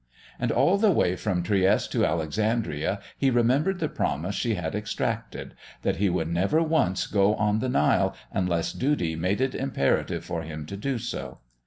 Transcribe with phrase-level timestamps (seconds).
[0.39, 5.53] And all the way from Trieste to Alexandria he remembered the promise she had extracted
[5.83, 10.41] that he would never once go on the Nile unless duty made it imperative for
[10.41, 11.37] him to do so.